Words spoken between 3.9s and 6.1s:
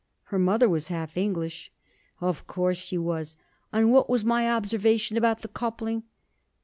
what was my observation about the coupling?